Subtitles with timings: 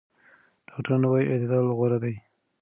[0.67, 2.15] ډاکټران وايي اعتدال غوره دی.